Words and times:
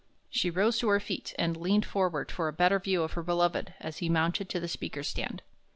She 0.31 0.49
rose 0.49 0.79
to 0.79 0.87
her 0.87 0.99
feet 0.99 1.35
and 1.37 1.55
leaned 1.55 1.85
forward 1.85 2.31
for 2.31 2.47
a 2.47 2.51
better 2.53 2.79
view 2.79 3.03
of 3.03 3.13
her 3.13 3.21
beloved 3.21 3.75
as 3.79 3.99
he 3.99 4.09
mounted 4.09 4.49
to 4.49 4.59
the 4.59 4.67
speaker's 4.67 5.09
stand. 5.09 5.43